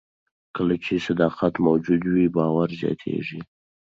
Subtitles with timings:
[0.55, 3.39] کله چې صداقت موجود وي، باور زیاتېږي.